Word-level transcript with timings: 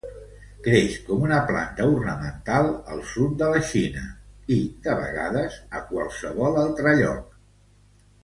Creix 0.67 0.93
com 1.09 1.25
una 1.25 1.41
planta 1.49 1.85
ornamental 1.97 2.69
al 2.95 3.03
sud 3.11 3.35
de 3.43 3.49
la 3.55 3.61
Xina 3.71 4.05
i, 4.07 4.57
de 4.87 4.97
vegades, 5.03 5.59
a 5.81 5.83
qualsevol 5.91 6.59
altre 6.65 6.95
lloc. 7.03 7.37